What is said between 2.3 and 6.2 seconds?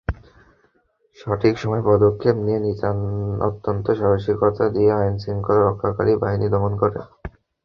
নিয়ে অত্যন্ত সাহসিকতা নিয়ে আইনশৃঙ্খলা রক্ষাকারী